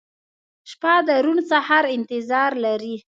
[0.69, 2.95] •شپه د روڼ سهار انتظار لري.